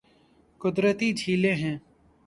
قدرتی 0.61 1.11
جھیلیں 1.13 1.55
ہیں 1.55 1.77